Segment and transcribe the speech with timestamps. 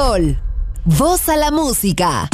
[0.00, 0.38] Sol.
[0.86, 2.28] Voz a la música.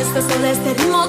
[0.00, 1.08] Atardecer de